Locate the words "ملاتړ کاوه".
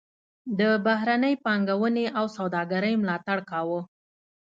3.03-3.81